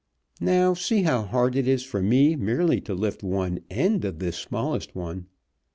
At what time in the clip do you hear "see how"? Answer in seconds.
0.73-1.21